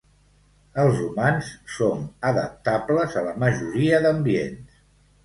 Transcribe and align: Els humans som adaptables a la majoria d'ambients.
Els 0.83 1.01
humans 1.07 1.51
som 1.73 2.01
adaptables 2.29 3.19
a 3.21 3.23
la 3.29 3.35
majoria 3.45 4.01
d'ambients. 4.07 4.81